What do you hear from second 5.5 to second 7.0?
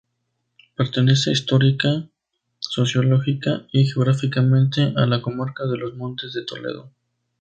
de los Montes de Toledo.